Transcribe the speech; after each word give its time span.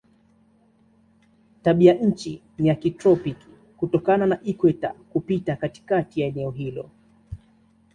Tabianchi 1.61 2.41
ni 2.57 2.67
ya 2.67 2.75
kitropiki 2.75 3.47
kutokana 3.77 4.25
na 4.25 4.43
ikweta 4.43 4.93
kupita 4.93 5.55
katikati 5.55 6.21
ya 6.21 6.27
eneo 6.27 6.51
hilo. 6.51 6.89